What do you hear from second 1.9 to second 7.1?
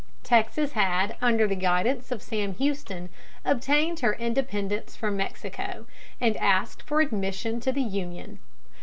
of Sam Houston, obtained her independence from Mexico, and asked for